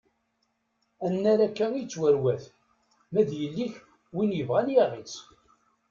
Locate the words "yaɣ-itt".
4.75-5.15